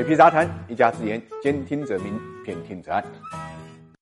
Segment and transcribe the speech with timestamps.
[0.00, 3.04] 水皮杂谈，一家之言，兼听则明，偏听则暗。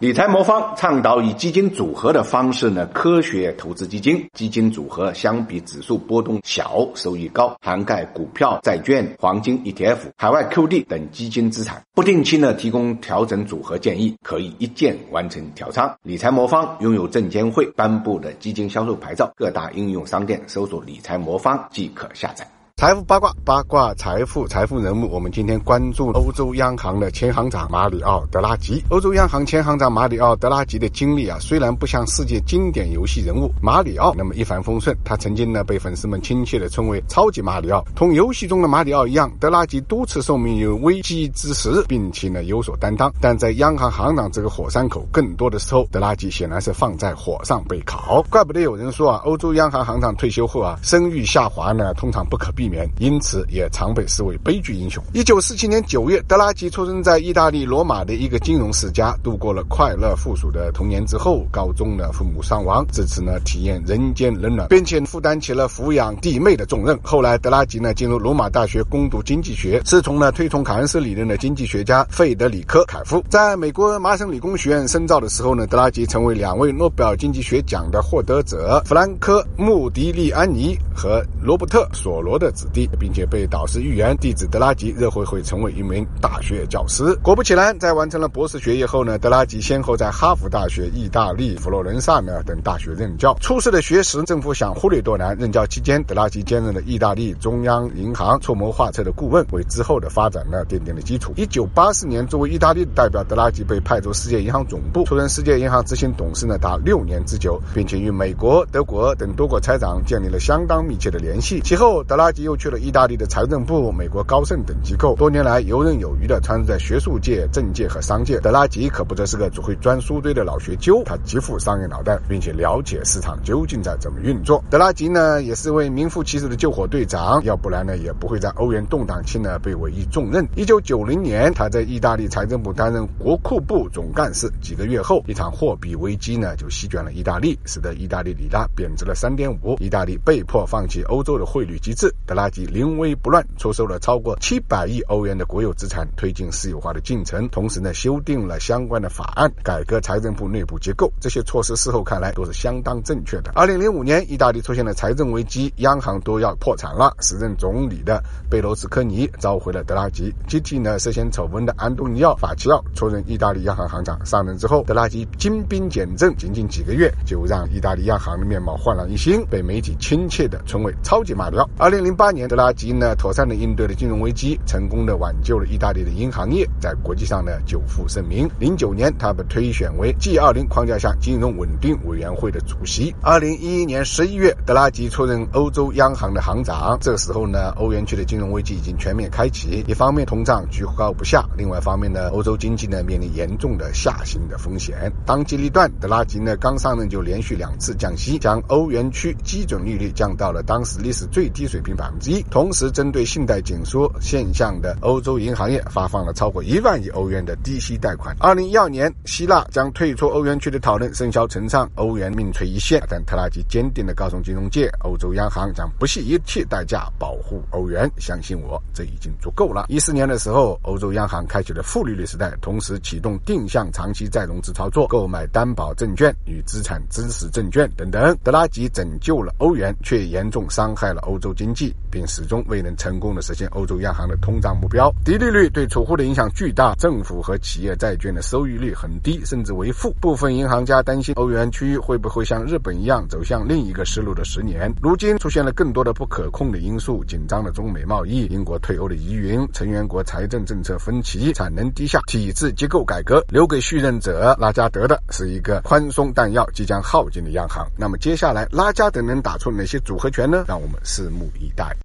[0.00, 4.28] 理财魔方倡导以基金组合的方式呢，科学投资基金。
[4.32, 11.80] 基金组合相比指数波动小，收益高，涵盖股票、债券、黄金、ETF、海外 QD 等基金资产。
[11.94, 15.96] 不定期呢提供调整组合建议，可以一键完成调仓。
[16.02, 22.44] 理财魔方拥有证监会颁布的基金销售牌照，各大应用商店搜索“理财魔方”即可下载。
[22.76, 25.08] 财富八卦，八卦财富，财富人物。
[25.08, 28.82] 我们今天关注欧洲央行的前行长马里奥·德拉吉。
[28.90, 37.82] 欧洲央行前行长马里奥·德拉吉的经历啊，虽然不像世界经典游戏人物马里奥那么一帆风顺，他曾经呢被粉丝们亲切的称为“超级马里奥”。
[37.94, 43.10] 同游戏中的马里奥一样，德拉吉多次受命于危机之时，并且呢有所担当。
[43.20, 48.20] 但在央行行长这个火山口，更多的时候，德拉吉显然是放在火上被烤。
[48.28, 52.88] 怪不得有人说啊，欧洲央行行长退休后啊，声誉下滑呢，通常不可避避免。
[52.98, 55.04] 因此，也常被视为悲剧英雄。
[55.12, 66.98] 一九四七年九月，德拉吉出生在意大利罗马的一个金融世家，度过了快乐富庶的童年之后，高中呢父母双亡，自此呢体验人间冷暖，并且负担起了抚养弟妹的重任。
[67.02, 73.22] 后来，德拉吉呢进入罗马大学攻读经济学，师从呢推崇凯恩斯理论的经济学家费德里科·凯夫。
[73.28, 82.88] 在美国麻省理工学院深造的时候呢，德拉吉成为两位诺贝尔经济学奖的获得者弗兰科·穆迪利安尼和罗伯特·索罗的子弟。
[82.98, 87.14] 并且被导师预言，弟子德拉吉日后会成为一名大学教师。
[87.16, 93.34] 果不其然，在完成了博士学业后呢，德拉吉先后在哈佛大学、意大利佛罗伦萨呢等大学任教。
[93.40, 95.36] 出色的学识，政府想忽略多难。
[95.36, 101.32] 任教期间，德拉吉兼任了意大利中央银行出谋划策的顾问，为之后的发展呢奠定了基础。
[101.36, 111.60] 一九八四年，作为意大利的代表，德拉吉被派驻世界银行总部，出任世界银行执行董事呢达六年之久，并且与美国、德国等多国财长建立了相当密切的联系。
[111.62, 118.38] 其后，德拉吉又去了意大利的财政部、美国高盛等机构，多年来游刃有余地穿梭在学术界、政界和商界。
[118.38, 124.62] 德拉吉可不只是个只会钻书堆的老学究，他极富商业脑袋，并且了解市场究竟在怎么运作。
[124.70, 130.46] 德拉吉呢，也是位名副其实的救火队长，要不然呢，也不会在欧元动荡期呢被委以重任。
[130.54, 134.50] 一九九零年，他在意大利财政部担任国库部总干事。
[134.60, 142.14] 几个月后，一场货币危机呢就席卷了意大利，使得意大利里拉贬值了三点五，意大利被迫放弃欧洲的汇率机制。
[142.34, 143.14] 拉吉临危。
[143.14, 151.10] 不乱，出售了超过七百亿欧元的国有资产，推进私有化的进程，同时呢，修订了相关的法案，改革财政部内部结构。
[151.20, 153.52] 这些措施事后看来都是相当正确的。
[153.54, 157.14] 二零零五年，意大利出现了财政危机，央行都要破产了。
[157.20, 164.18] 时任总理的贝罗斯科尼召回了德拉吉，接替呢涉嫌丑闻的安东尼奥法齐奥出任意大利央行行长。
[164.26, 171.68] 上任之后，德拉吉精兵简政，仅仅几个月就让意大利央行的面貌焕然一新，被媒体亲切的称为“超级马里奥”。
[171.78, 173.14] 二零零八八年，德拉吉呢。
[173.16, 178.48] 妥善的应对了金融危机，成功的挽救了意大利的银行业，在国际上呢久负盛名。
[178.58, 183.14] 零九年，他被推选为 G 二零框架下金融稳定委员会的主席。
[183.20, 186.96] 二零一一年十一月，德拉吉出任欧洲央行的行长。
[186.98, 189.84] 这个时候呢，欧元区的金融危机已经全面开启。
[189.86, 195.12] 一方面，通胀居高不下；另外一方面呢，欧洲经济呢面临严重的下行的风险。
[195.26, 202.10] 当机立断，德拉吉呢刚上任就连续两次降息，将欧元区基准利率降到了当时历史最低水平百
[202.50, 208.34] 同时针对信贷紧缩现象的欧洲银行业发放了超过一万亿欧元的低息贷款。
[208.38, 213.02] 二零一二年，希腊将退出欧元区的讨论甚嚣尘上，欧元命垂一线。
[213.08, 218.10] 但特拉吉坚定地告诉金融界，欧洲央行将不惜一切代价保护欧元。
[218.18, 219.86] 相信我，这已经足够了。
[219.88, 228.36] 一四年的时候，欧洲央行开启了负利率时代，同时启动定向长期再融资操作，购买担保证券与资产支持证券等等。
[228.42, 233.34] 德拉吉拯救了欧元，却严重伤害了欧洲经济，并始终未能成功。
[233.34, 240.14] 的实现欧洲央行的通胀目标，低利率对储户的影响巨大，政府和企业债券的收益率很低，甚至为负。
[240.20, 244.94] 部分银行家担心欧元区会不会像日本一样走向另一个失落的十年。
[245.02, 257.84] 如今出现了更多的不可控的因素，紧张的中美贸易，英国退欧的疑云，成员国财政政策分歧，产能低下，体制结构改革，留给续任者拉加德的是一个宽松弹药即将耗尽的央行。
[257.98, 260.64] 那么接下来拉加德能打出哪些组合拳呢？
[260.68, 261.94] 让我们拭目以待。